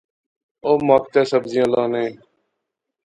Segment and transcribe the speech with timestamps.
[0.65, 2.05] اوہ مک تے سبزیاں لانے